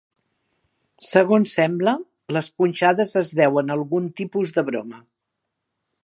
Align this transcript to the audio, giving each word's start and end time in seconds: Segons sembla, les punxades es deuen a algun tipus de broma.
Segons 1.07 1.51
sembla, 1.57 1.91
les 2.37 2.49
punxades 2.61 3.13
es 3.21 3.33
deuen 3.41 3.69
a 3.69 3.75
algun 3.81 4.11
tipus 4.23 4.55
de 4.57 4.65
broma. 4.71 5.03